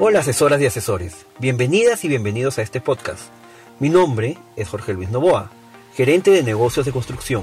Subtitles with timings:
[0.00, 3.30] Hola asesoras y asesores, bienvenidas y bienvenidos a este podcast.
[3.80, 5.50] Mi nombre es Jorge Luis Novoa,
[5.92, 7.42] gerente de negocios de construcción,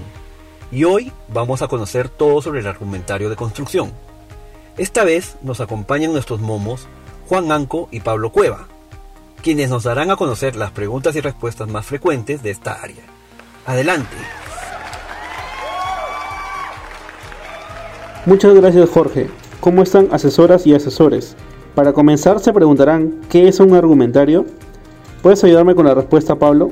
[0.72, 3.92] y hoy vamos a conocer todo sobre el argumentario de construcción.
[4.78, 6.88] Esta vez nos acompañan nuestros momos
[7.28, 8.70] Juan Anco y Pablo Cueva,
[9.44, 13.04] quienes nos darán a conocer las preguntas y respuestas más frecuentes de esta área.
[13.66, 14.16] Adelante.
[18.26, 19.30] Muchas gracias Jorge.
[19.60, 21.36] ¿Cómo están asesoras y asesores?
[21.76, 24.46] Para comenzar se preguntarán, ¿qué es un argumentario?
[25.22, 26.72] ¿Puedes ayudarme con la respuesta, Pablo?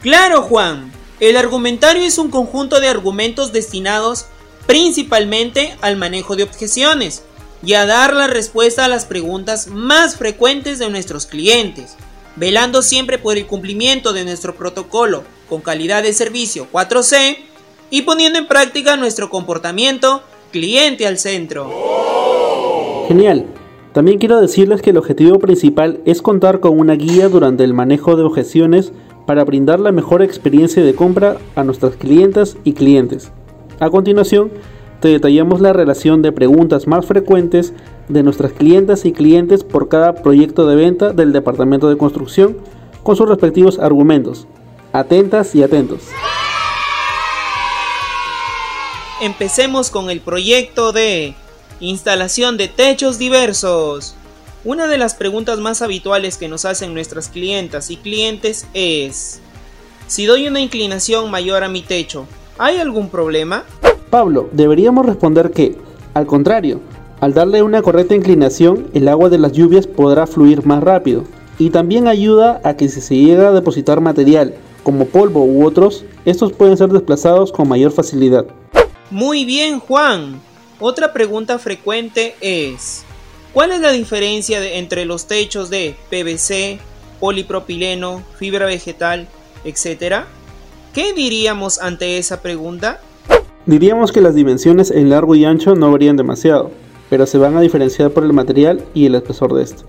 [0.00, 0.92] Claro, Juan.
[1.18, 4.26] El argumentario es un conjunto de argumentos destinados
[4.66, 7.24] principalmente al manejo de objeciones
[7.64, 11.96] y a dar la respuesta a las preguntas más frecuentes de nuestros clientes,
[12.36, 17.38] velando siempre por el cumplimiento de nuestro protocolo con calidad de servicio 4C
[17.90, 21.72] y poniendo en práctica nuestro comportamiento cliente al centro.
[23.08, 23.57] Genial.
[23.98, 28.14] También quiero decirles que el objetivo principal es contar con una guía durante el manejo
[28.14, 28.92] de objeciones
[29.26, 33.32] para brindar la mejor experiencia de compra a nuestras clientas y clientes.
[33.80, 34.52] A continuación,
[35.00, 37.72] te detallamos la relación de preguntas más frecuentes
[38.06, 42.56] de nuestras clientas y clientes por cada proyecto de venta del departamento de construcción
[43.02, 44.46] con sus respectivos argumentos.
[44.92, 46.02] Atentas y atentos.
[49.20, 51.34] Empecemos con el proyecto de
[51.80, 54.16] Instalación de techos diversos.
[54.64, 59.40] Una de las preguntas más habituales que nos hacen nuestras clientas y clientes es,
[60.08, 62.26] si doy una inclinación mayor a mi techo,
[62.58, 63.62] ¿hay algún problema?
[64.10, 65.76] Pablo, deberíamos responder que,
[66.14, 66.80] al contrario,
[67.20, 71.22] al darle una correcta inclinación, el agua de las lluvias podrá fluir más rápido.
[71.60, 76.04] Y también ayuda a que si se llega a depositar material, como polvo u otros,
[76.24, 78.46] estos pueden ser desplazados con mayor facilidad.
[79.10, 80.40] Muy bien, Juan.
[80.80, 83.02] Otra pregunta frecuente es,
[83.52, 86.78] ¿cuál es la diferencia entre los techos de PVC,
[87.18, 89.26] polipropileno, fibra vegetal,
[89.64, 90.26] etcétera?
[90.94, 93.00] ¿Qué diríamos ante esa pregunta?
[93.66, 96.70] Diríamos que las dimensiones en largo y ancho no varían demasiado,
[97.10, 99.82] pero se van a diferenciar por el material y el espesor de este.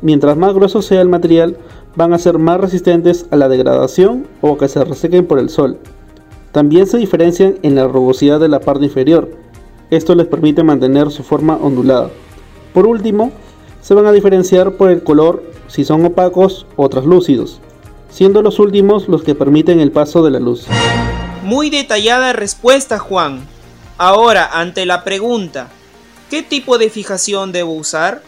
[0.00, 1.56] Mientras más grueso sea el material,
[1.96, 5.78] van a ser más resistentes a la degradación o que se resequen por el sol.
[6.52, 9.45] También se diferencian en la rugosidad de la parte inferior,
[9.90, 12.10] esto les permite mantener su forma ondulada.
[12.72, 13.32] Por último,
[13.80, 17.60] se van a diferenciar por el color si son opacos o translúcidos,
[18.10, 20.66] siendo los últimos los que permiten el paso de la luz.
[21.42, 23.46] Muy detallada respuesta, Juan.
[23.98, 25.68] Ahora, ante la pregunta,
[26.28, 28.22] ¿qué tipo de fijación debo usar?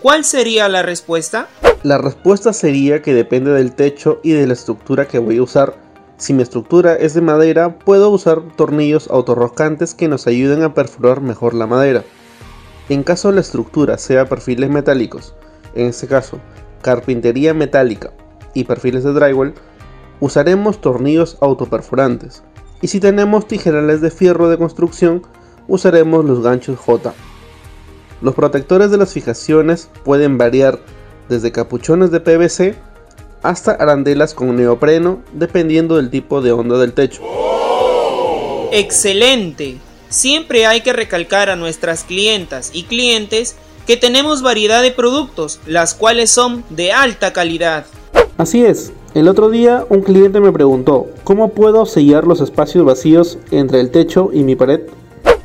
[0.00, 1.48] ¿Cuál sería la respuesta?
[1.82, 5.76] La respuesta sería que depende del techo y de la estructura que voy a usar
[6.18, 11.20] si mi estructura es de madera, puedo usar tornillos autorroscantes que nos ayuden a perforar
[11.20, 12.02] mejor la madera.
[12.88, 15.34] En caso la estructura sea perfiles metálicos,
[15.74, 16.40] en este caso
[16.82, 18.12] carpintería metálica
[18.52, 19.54] y perfiles de drywall,
[20.20, 22.42] usaremos tornillos autoperforantes.
[22.80, 25.22] Y si tenemos tijerales de fierro de construcción,
[25.68, 27.14] usaremos los ganchos J.
[28.22, 30.80] Los protectores de las fijaciones pueden variar
[31.28, 32.74] desde capuchones de PVC
[33.42, 37.22] hasta arandelas con neopreno dependiendo del tipo de onda del techo.
[38.72, 39.78] Excelente.
[40.08, 43.56] Siempre hay que recalcar a nuestras clientas y clientes
[43.86, 47.86] que tenemos variedad de productos, las cuales son de alta calidad.
[48.36, 48.92] Así es.
[49.14, 53.90] El otro día un cliente me preguntó, ¿cómo puedo sellar los espacios vacíos entre el
[53.90, 54.80] techo y mi pared?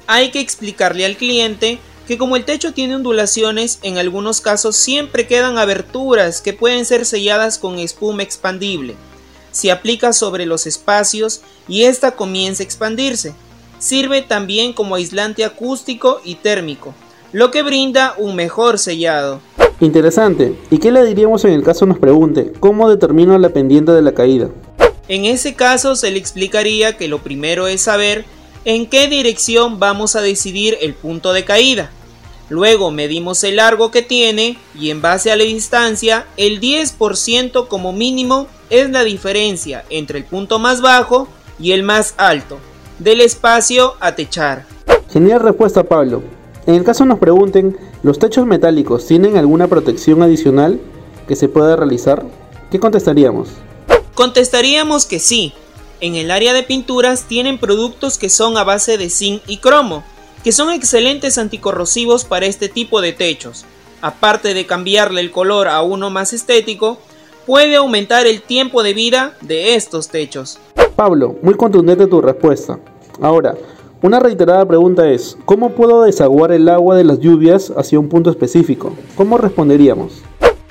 [0.05, 5.27] Hay que explicarle al cliente que como el techo tiene ondulaciones, en algunos casos siempre
[5.27, 8.95] quedan aberturas que pueden ser selladas con espuma expandible.
[9.51, 13.33] Se aplica sobre los espacios y ésta comienza a expandirse.
[13.79, 16.93] Sirve también como aislante acústico y térmico,
[17.31, 19.41] lo que brinda un mejor sellado.
[19.79, 20.55] Interesante.
[20.71, 24.13] ¿Y qué le diríamos en el caso nos pregunte, ¿cómo determino la pendiente de la
[24.13, 24.49] caída?
[25.07, 28.25] En ese caso se le explicaría que lo primero es saber
[28.65, 31.91] en qué dirección vamos a decidir el punto de caída.
[32.49, 37.93] Luego medimos el largo que tiene y en base a la distancia, el 10% como
[37.93, 41.27] mínimo es la diferencia entre el punto más bajo
[41.59, 42.59] y el más alto
[42.99, 44.65] del espacio a techar.
[45.11, 46.23] Genial respuesta Pablo.
[46.65, 50.79] En el caso nos pregunten, ¿los techos metálicos tienen alguna protección adicional
[51.27, 52.25] que se pueda realizar?
[52.71, 53.49] ¿Qué contestaríamos?
[54.15, 55.53] Contestaríamos que sí,
[56.03, 60.03] en el área de pinturas tienen productos que son a base de zinc y cromo,
[60.43, 63.63] que son excelentes anticorrosivos para este tipo de techos.
[64.01, 66.97] Aparte de cambiarle el color a uno más estético,
[67.45, 70.59] puede aumentar el tiempo de vida de estos techos.
[70.97, 72.77] Pablo, muy contundente tu respuesta.
[73.21, 73.55] Ahora,
[74.01, 78.29] una reiterada pregunta es, ¿cómo puedo desaguar el agua de las lluvias hacia un punto
[78.29, 78.93] específico?
[79.15, 80.21] ¿Cómo responderíamos?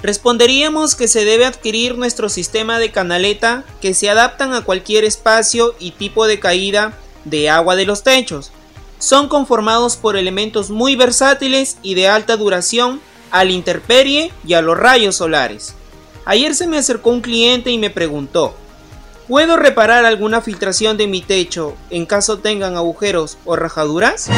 [0.02, 5.74] Responderíamos que se debe adquirir nuestro sistema de canaleta que se adaptan a cualquier espacio
[5.78, 6.92] y tipo de caída
[7.24, 8.50] de agua de los techos.
[8.98, 13.00] Son conformados por elementos muy versátiles y de alta duración
[13.30, 15.74] a la intemperie y a los rayos solares.
[16.24, 18.54] Ayer se me acercó un cliente y me preguntó,
[19.28, 24.28] ¿puedo reparar alguna filtración de mi techo en caso tengan agujeros o rajaduras?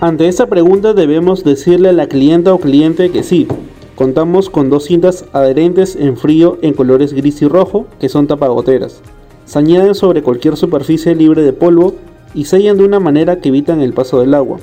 [0.00, 3.48] Ante esta pregunta debemos decirle a la clienta o cliente que sí,
[3.96, 9.00] Contamos con dos cintas adherentes en frío en colores gris y rojo que son tapagoteras.
[9.44, 11.94] Se añaden sobre cualquier superficie libre de polvo
[12.34, 14.58] y sellan de una manera que evitan el paso del agua.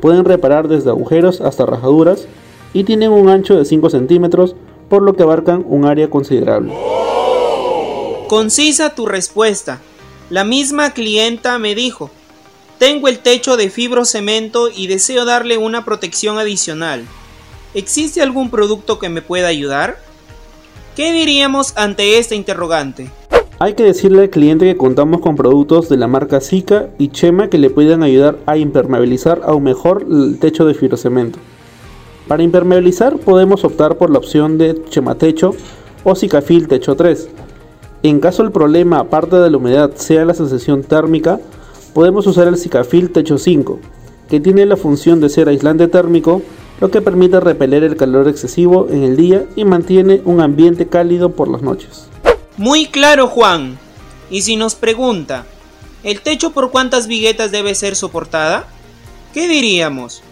[0.00, 2.28] Pueden reparar desde agujeros hasta rajaduras
[2.72, 4.54] y tienen un ancho de 5 centímetros
[4.88, 6.72] por lo que abarcan un área considerable.
[8.28, 9.80] Concisa tu respuesta.
[10.30, 12.10] La misma clienta me dijo,
[12.78, 17.04] tengo el techo de fibrocemento y deseo darle una protección adicional.
[17.72, 19.98] ¿Existe algún producto que me pueda ayudar?
[20.96, 23.10] ¿Qué diríamos ante esta interrogante?
[23.60, 27.48] Hay que decirle al cliente que contamos con productos de la marca Zika y Chema
[27.48, 31.38] que le pueden ayudar a impermeabilizar aún mejor el techo de fibrocemento.
[32.26, 35.54] Para impermeabilizar podemos optar por la opción de Chema Techo
[36.02, 37.28] o Zicafil Techo 3.
[38.02, 41.38] En caso el problema aparte de la humedad sea la sensación térmica,
[41.94, 43.78] podemos usar el Zicafil Techo 5,
[44.28, 46.42] que tiene la función de ser aislante térmico
[46.80, 51.30] lo que permite repeler el calor excesivo en el día y mantiene un ambiente cálido
[51.30, 52.08] por las noches.
[52.56, 53.78] Muy claro, Juan.
[54.30, 55.44] Y si nos pregunta,
[56.02, 58.66] ¿el techo por cuántas viguetas debe ser soportada?
[59.34, 60.22] ¿Qué diríamos?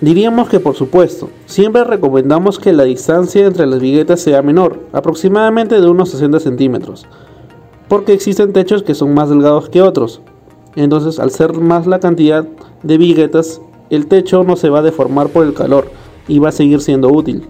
[0.00, 5.78] Diríamos que por supuesto, siempre recomendamos que la distancia entre las viguetas sea menor, aproximadamente
[5.78, 7.06] de unos 60 centímetros,
[7.86, 10.22] porque existen techos que son más delgados que otros.
[10.74, 12.46] Entonces, al ser más la cantidad
[12.82, 13.60] de viguetas,
[13.90, 15.90] el techo no se va a deformar por el calor
[16.28, 17.46] y va a seguir siendo útil.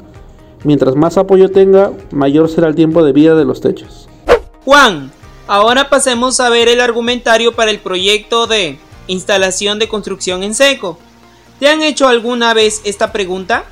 [0.65, 4.09] Mientras más apoyo tenga, mayor será el tiempo de vida de los techos.
[4.65, 5.13] Juan,
[5.47, 10.99] ahora pasemos a ver el argumentario para el proyecto de instalación de construcción en seco.
[11.59, 13.65] ¿Te han hecho alguna vez esta pregunta?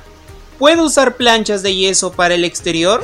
[0.59, 3.01] ¿Puedo usar planchas de yeso para el exterior?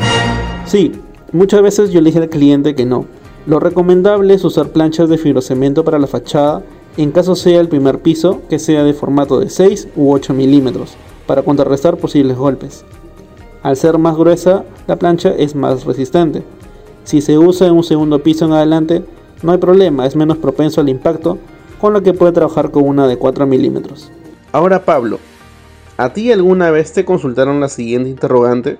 [0.66, 0.92] Sí,
[1.32, 3.06] muchas veces yo le dije al cliente que no.
[3.48, 6.64] Lo recomendable es usar planchas de fibrocemento para la fachada
[7.04, 10.96] en caso sea el primer piso que sea de formato de 6 u 8 milímetros,
[11.28, 12.86] para contrarrestar posibles golpes.
[13.64, 16.44] Al ser más gruesa, la plancha es más resistente.
[17.04, 19.04] Si se usa en un segundo piso en adelante,
[19.42, 21.38] no hay problema, es menos propenso al impacto,
[21.80, 24.12] con lo que puede trabajar con una de 4 milímetros.
[24.52, 25.20] Ahora Pablo,
[25.98, 28.78] ¿a ti alguna vez te consultaron la siguiente interrogante?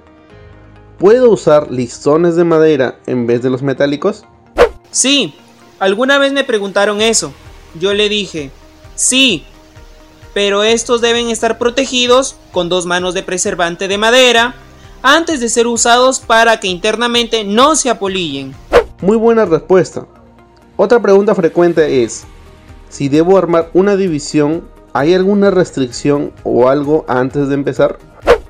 [0.98, 4.24] ¿Puedo usar listones de madera en vez de los metálicos?
[4.92, 5.36] Sí,
[5.80, 7.34] alguna vez me preguntaron eso.
[7.80, 8.52] Yo le dije,
[8.96, 9.44] sí,
[10.34, 14.56] pero estos deben estar protegidos con dos manos de preservante de madera
[15.02, 18.56] antes de ser usados para que internamente no se apolillen.
[19.02, 20.08] Muy buena respuesta.
[20.78, 22.24] Otra pregunta frecuente es,
[22.90, 28.00] si debo armar una división, ¿hay alguna restricción o algo antes de empezar?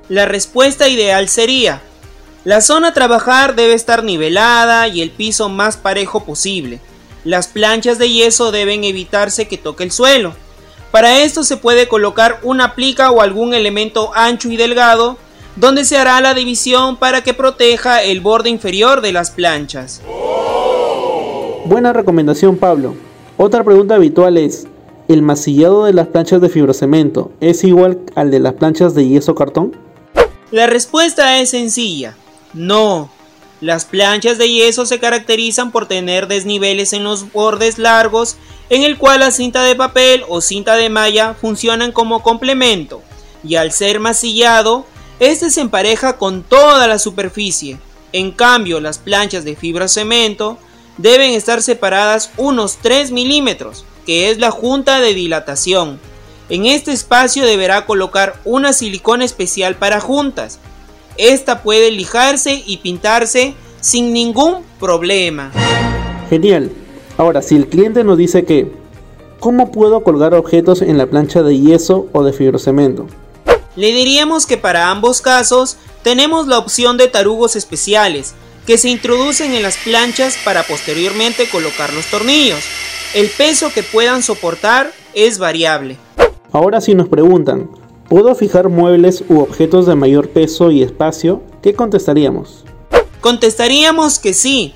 [0.07, 1.81] La respuesta ideal sería,
[2.45, 6.80] la zona a trabajar debe estar nivelada y el piso más parejo posible.
[7.25, 10.35] Las planchas de yeso deben evitarse que toque el suelo.
[10.92, 15.18] Para esto se puede colocar una plica o algún elemento ancho y delgado
[15.56, 20.04] donde se hará la división para que proteja el borde inferior de las planchas.
[21.66, 22.94] Buena recomendación Pablo.
[23.38, 24.68] Otra pregunta habitual es,
[25.07, 29.33] ¿el masillado de las planchas de fibrocemento es igual al de las planchas de yeso
[29.33, 29.76] cartón?
[30.52, 32.16] La respuesta es sencilla,
[32.54, 33.15] no.
[33.62, 38.35] Las planchas de yeso se caracterizan por tener desniveles en los bordes largos,
[38.69, 43.02] en el cual la cinta de papel o cinta de malla funcionan como complemento,
[43.44, 44.85] y al ser masillado,
[45.19, 47.80] este se empareja con toda la superficie.
[48.12, 50.57] En cambio, las planchas de fibra cemento
[50.97, 56.00] deben estar separadas unos 3 milímetros, que es la junta de dilatación.
[56.50, 60.59] En este espacio deberá colocar una silicona especial para juntas,
[61.18, 65.52] esta puede lijarse y pintarse sin ningún problema.
[66.30, 66.72] Genial.
[67.18, 68.72] Ahora, si el cliente nos dice que,
[69.40, 73.07] ¿cómo puedo colgar objetos en la plancha de yeso o de fibrocemento?
[73.76, 79.54] Le diríamos que para ambos casos tenemos la opción de tarugos especiales que se introducen
[79.54, 82.64] en las planchas para posteriormente colocar los tornillos.
[83.14, 85.98] El peso que puedan soportar es variable.
[86.52, 87.69] Ahora si nos preguntan,
[88.09, 91.42] ¿Puedo fijar muebles u objetos de mayor peso y espacio?
[91.64, 92.64] ¿Qué contestaríamos?
[93.19, 94.76] Contestaríamos que sí.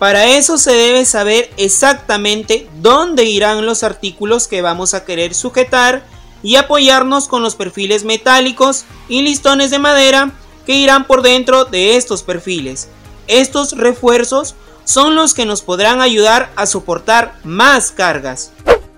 [0.00, 6.04] Para eso se debe saber exactamente dónde irán los artículos que vamos a querer sujetar
[6.42, 10.32] y apoyarnos con los perfiles metálicos y listones de madera
[10.66, 12.88] que irán por dentro de estos perfiles.
[13.28, 18.52] Estos refuerzos son los que nos podrán ayudar a soportar más cargas.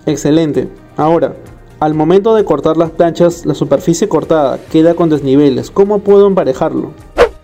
[0.07, 0.67] Excelente.
[0.97, 1.35] Ahora,
[1.79, 5.69] al momento de cortar las planchas, la superficie cortada queda con desniveles.
[5.69, 6.91] ¿Cómo puedo emparejarlo?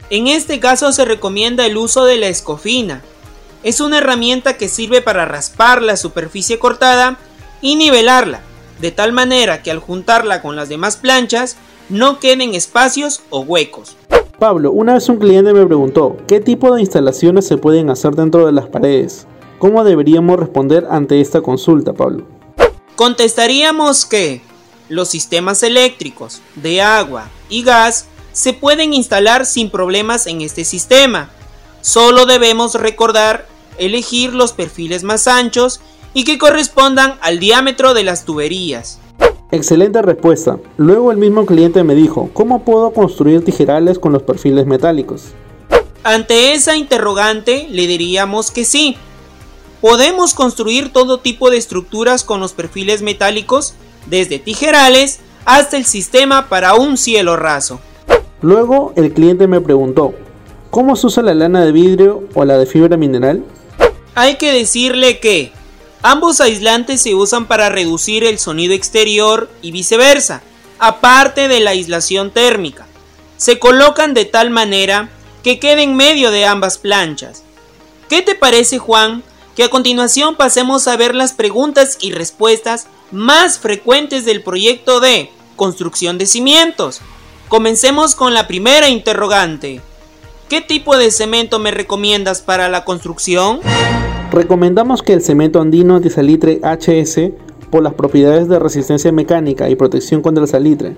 [0.10, 3.02] En este caso se recomienda el uso de la escofina.
[3.64, 7.18] Es una herramienta que sirve para raspar la superficie cortada
[7.62, 8.42] y nivelarla,
[8.82, 11.56] de tal manera que al juntarla con las demás planchas
[11.90, 13.96] no queden espacios o huecos.
[14.40, 18.46] Pablo, una vez un cliente me preguntó, ¿qué tipo de instalaciones se pueden hacer dentro
[18.46, 19.28] de las paredes?
[19.60, 22.26] ¿Cómo deberíamos responder ante esta consulta, Pablo?
[22.96, 24.42] Contestaríamos que
[24.90, 31.30] los sistemas eléctricos, de agua y gas se pueden instalar sin problemas en este sistema.
[31.82, 33.48] Solo debemos recordar
[33.78, 35.82] elegir los perfiles más anchos
[36.14, 39.00] y que correspondan al diámetro de las tuberías.
[39.52, 40.58] Excelente respuesta.
[40.78, 45.34] Luego el mismo cliente me dijo, ¿cómo puedo construir tijerales con los perfiles metálicos?
[46.04, 48.98] Ante esa interrogante le diríamos que sí.
[49.84, 53.74] Podemos construir todo tipo de estructuras con los perfiles metálicos,
[54.06, 57.82] desde tijerales hasta el sistema para un cielo raso.
[58.42, 60.14] Luego el cliente me preguntó,
[60.70, 63.44] ¿cómo se usa la lana de vidrio o la de fibra mineral?
[64.16, 65.52] Hay que decirle que
[66.02, 70.44] ambos aislantes se usan para reducir el sonido exterior y viceversa,
[70.80, 72.88] aparte de la aislación térmica.
[73.36, 75.10] Se colocan de tal manera
[75.44, 77.44] que quede en medio de ambas planchas.
[78.08, 79.24] ¿Qué te parece Juan?
[79.56, 85.30] Que a continuación pasemos a ver las preguntas y respuestas más frecuentes del proyecto de
[85.56, 87.02] construcción de cimientos.
[87.50, 89.82] Comencemos con la primera interrogante.
[90.50, 93.60] ¿Qué tipo de cemento me recomiendas para la construcción?
[94.32, 97.32] Recomendamos que el cemento andino de salitre HS
[97.70, 100.96] por las propiedades de resistencia mecánica y protección contra el salitre.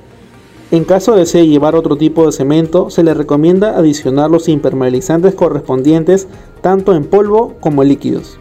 [0.75, 6.27] En caso desee llevar otro tipo de cemento, se le recomienda adicionar los impermeabilizantes correspondientes
[6.61, 8.37] tanto en polvo como en líquidos.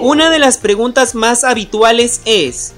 [0.00, 2.72] Una de las preguntas más habituales es,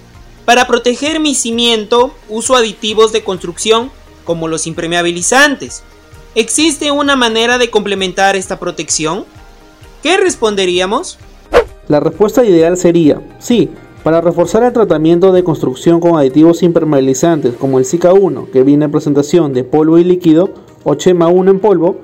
[0.44, 3.92] para proteger mi cimiento, uso aditivos de construcción
[4.24, 5.84] como los impermeabilizantes.
[6.34, 9.24] ¿Existe una manera de complementar esta protección?
[10.02, 11.16] ¿Qué responderíamos?
[11.86, 13.70] La respuesta ideal sería, sí,
[14.02, 18.86] para reforzar el tratamiento de construcción con aditivos impermeabilizantes como el Zika 1, que viene
[18.86, 20.54] en presentación de polvo y líquido,
[20.84, 21.98] o Chema 1 en polvo,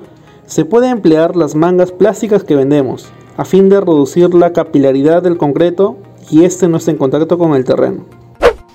[0.45, 5.37] se puede emplear las mangas plásticas que vendemos, a fin de reducir la capilaridad del
[5.37, 5.97] concreto
[6.29, 8.05] y este no esté en contacto con el terreno.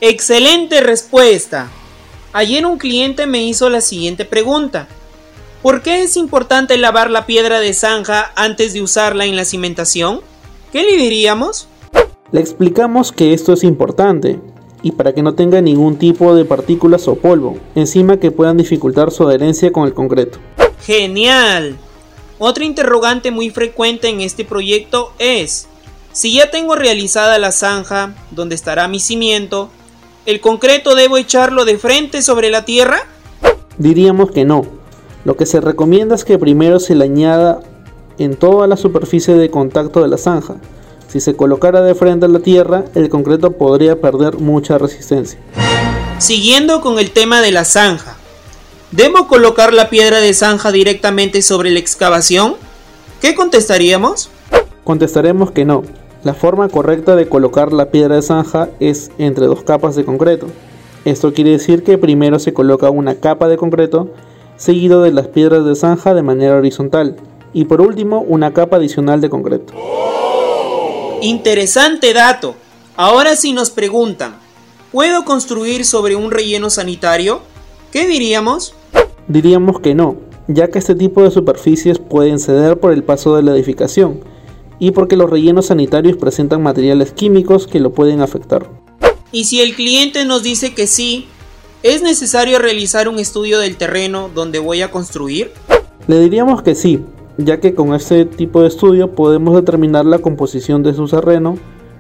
[0.00, 1.70] Excelente respuesta.
[2.32, 4.88] Ayer un cliente me hizo la siguiente pregunta.
[5.62, 10.20] ¿Por qué es importante lavar la piedra de zanja antes de usarla en la cimentación?
[10.72, 11.68] ¿Qué le diríamos?
[12.32, 14.40] Le explicamos que esto es importante
[14.82, 19.10] y para que no tenga ningún tipo de partículas o polvo encima que puedan dificultar
[19.12, 20.38] su adherencia con el concreto.
[20.80, 21.76] Genial.
[22.38, 25.68] Otra interrogante muy frecuente en este proyecto es,
[26.12, 29.70] si ya tengo realizada la zanja donde estará mi cimiento,
[30.24, 33.00] ¿El concreto debo echarlo de frente sobre la tierra?
[33.76, 34.62] Diríamos que no.
[35.24, 37.60] Lo que se recomienda es que primero se le añada
[38.18, 40.58] en toda la superficie de contacto de la zanja.
[41.12, 45.38] Si se colocara de frente a la tierra, el concreto podría perder mucha resistencia.
[46.16, 48.16] Siguiendo con el tema de la zanja,
[48.92, 52.54] ¿debo colocar la piedra de zanja directamente sobre la excavación?
[53.20, 54.30] ¿Qué contestaríamos?
[54.84, 55.82] Contestaremos que no.
[56.24, 60.46] La forma correcta de colocar la piedra de zanja es entre dos capas de concreto.
[61.04, 64.08] Esto quiere decir que primero se coloca una capa de concreto
[64.56, 67.16] seguido de las piedras de zanja de manera horizontal
[67.52, 69.74] y por último una capa adicional de concreto.
[71.22, 72.56] Interesante dato.
[72.96, 74.34] Ahora si nos preguntan,
[74.90, 77.42] ¿puedo construir sobre un relleno sanitario?
[77.92, 78.74] ¿Qué diríamos?
[79.28, 80.16] Diríamos que no,
[80.48, 84.18] ya que este tipo de superficies pueden ceder por el paso de la edificación
[84.80, 88.68] y porque los rellenos sanitarios presentan materiales químicos que lo pueden afectar.
[89.30, 91.28] Y si el cliente nos dice que sí,
[91.84, 95.52] ¿es necesario realizar un estudio del terreno donde voy a construir?
[96.08, 96.98] Le diríamos que sí,
[97.44, 101.58] ya que con este tipo de estudio podemos determinar la composición de su terreno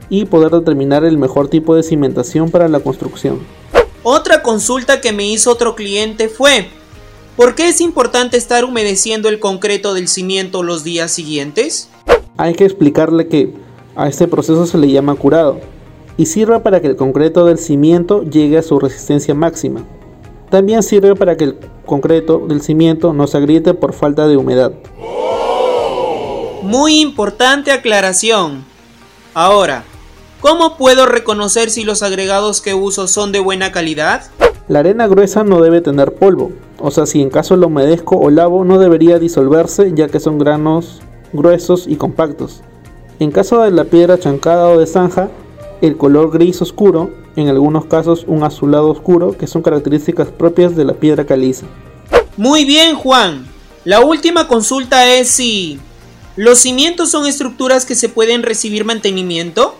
[0.08, 3.40] y poder determinar el mejor tipo de cimentación para la construcción.
[4.02, 6.68] Otra consulta que me hizo otro cliente fue,
[7.36, 11.88] ¿por qué es importante estar humedeciendo el concreto del cimiento los días siguientes?
[12.36, 13.54] Hay que explicarle que
[13.94, 15.60] a este proceso se le llama curado
[16.16, 19.84] y sirve para que el concreto del cimiento llegue a su resistencia máxima.
[20.50, 21.56] También sirve para que el
[21.86, 24.72] concreto del cimiento no se agriete por falta de humedad.
[26.72, 28.64] Muy importante aclaración.
[29.34, 29.84] Ahora,
[30.40, 34.22] ¿cómo puedo reconocer si los agregados que uso son de buena calidad?
[34.68, 38.30] La arena gruesa no debe tener polvo, O sea, si en caso lo humedezco o
[38.30, 41.02] lavo no debería disolverse ya que son granos
[41.34, 42.62] gruesos y compactos.
[43.18, 45.28] En caso de la piedra chancada o de zanja,
[45.82, 50.86] el color gris oscuro, en algunos casos un azulado oscuro, que son características propias de
[50.86, 51.66] la piedra caliza.
[52.38, 53.46] Muy bien, Juan.
[53.84, 55.78] La última consulta es si
[56.36, 59.74] los cimientos son estructuras que se pueden recibir mantenimiento.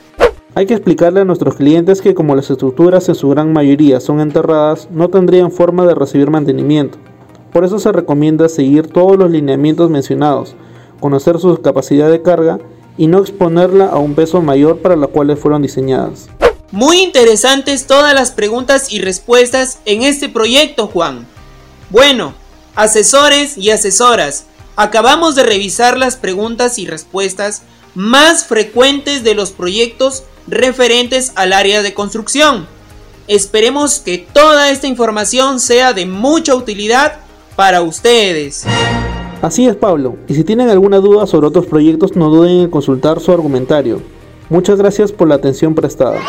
[0.54, 4.20] Hay que explicarle a nuestros clientes que como las estructuras en su gran mayoría son
[4.20, 6.98] enterradas, no tendrían forma de recibir mantenimiento.
[7.54, 10.54] Por eso se recomienda seguir todos los lineamientos mencionados,
[11.00, 12.58] conocer su capacidad de carga
[12.98, 16.28] y no exponerla a un peso mayor para la cual fueron diseñadas.
[16.70, 21.26] Muy interesantes todas las preguntas y respuestas en este proyecto, Juan.
[21.88, 22.34] Bueno,
[22.74, 24.44] asesores y asesoras,
[24.76, 27.62] acabamos de revisar las preguntas y respuestas
[27.94, 32.66] más frecuentes de los proyectos referentes al área de construcción.
[33.28, 37.20] Esperemos que toda esta información sea de mucha utilidad
[37.56, 38.64] para ustedes.
[39.42, 43.20] Así es Pablo, y si tienen alguna duda sobre otros proyectos no duden en consultar
[43.20, 44.00] su argumentario.
[44.48, 46.20] Muchas gracias por la atención prestada.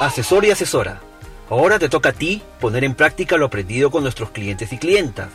[0.00, 1.00] Asesor y asesora,
[1.52, 5.28] ahora te toca a ti poner en práctica lo aprendido con nuestros clientes y clientas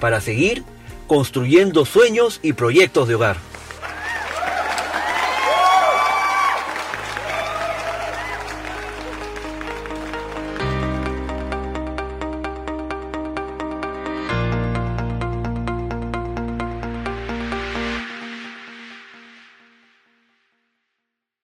[0.00, 0.62] para seguir
[1.06, 3.36] construyendo sueños y proyectos de hogar.